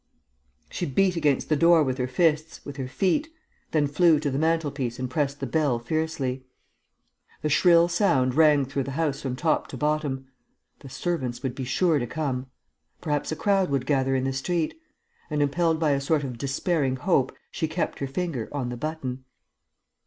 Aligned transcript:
She 0.71 0.87
beat 0.87 1.15
against 1.15 1.47
the 1.47 1.55
door 1.55 1.83
with 1.83 1.99
her 1.99 2.07
fists, 2.07 2.65
with 2.65 2.77
her 2.77 2.87
feet, 2.87 3.31
then 3.69 3.85
flew 3.85 4.19
to 4.21 4.31
the 4.31 4.39
mantelpiece 4.39 4.97
and 4.97 5.07
pressed 5.07 5.39
the 5.39 5.45
bell 5.45 5.77
fiercely. 5.77 6.43
The 7.43 7.49
shrill 7.49 7.87
sound 7.87 8.33
rang 8.33 8.65
through 8.65 8.85
the 8.85 8.93
house 8.97 9.21
from 9.21 9.35
top 9.35 9.67
to 9.67 9.77
bottom. 9.77 10.25
The 10.79 10.89
servants 10.89 11.43
would 11.43 11.53
be 11.53 11.65
sure 11.65 11.99
to 11.99 12.07
come. 12.07 12.47
Perhaps 12.99 13.31
a 13.31 13.35
crowd 13.35 13.69
would 13.69 13.85
gather 13.85 14.15
in 14.15 14.23
the 14.23 14.33
street. 14.33 14.73
And, 15.29 15.39
impelled 15.39 15.79
by 15.79 15.91
a 15.91 16.01
sort 16.01 16.23
of 16.23 16.39
despairing 16.39 16.95
hope, 16.95 17.31
she 17.51 17.67
kept 17.67 17.99
her 17.99 18.07
finger 18.07 18.49
on 18.51 18.69
the 18.69 18.77
button. 18.77 19.23